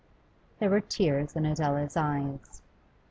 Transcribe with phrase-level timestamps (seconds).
[0.57, 2.63] There were tears in Adela's eyes.